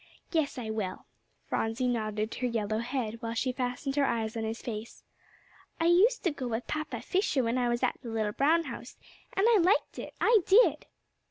"Yes, 0.31 0.57
I 0.57 0.71
will." 0.71 1.05
Phronsie 1.45 1.87
nodded 1.87 2.33
her 2.33 2.47
yellow 2.47 2.79
head, 2.79 3.21
while 3.21 3.35
she 3.35 3.51
fastened 3.51 3.97
her 3.97 4.03
eyes 4.05 4.35
on 4.35 4.43
his 4.43 4.59
face. 4.59 5.03
"I 5.79 5.85
used 5.85 6.23
to 6.23 6.31
go 6.31 6.47
with 6.47 6.65
Papa 6.65 7.01
Fisher 7.03 7.43
when 7.43 7.59
I 7.59 7.69
was 7.69 7.83
at 7.83 7.99
the 8.01 8.09
little 8.09 8.31
brown 8.31 8.63
house, 8.63 8.97
and 9.33 9.45
I 9.47 9.59
liked 9.61 9.99
it; 9.99 10.15
I 10.19 10.39
did." 10.47 10.87